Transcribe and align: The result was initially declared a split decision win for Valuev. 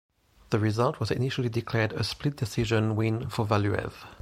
The 0.49 0.57
result 0.57 0.99
was 0.99 1.11
initially 1.11 1.47
declared 1.49 1.93
a 1.93 2.03
split 2.03 2.35
decision 2.35 2.95
win 2.95 3.29
for 3.29 3.45
Valuev. 3.45 3.93